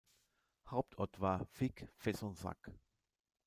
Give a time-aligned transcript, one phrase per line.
[0.65, 2.71] Hauptort war Vic-Fezensac.